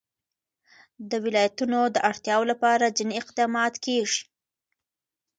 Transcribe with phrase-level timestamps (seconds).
[1.09, 4.21] د ولایتونو د اړتیاوو لپاره ځینې اقدامات کېږي.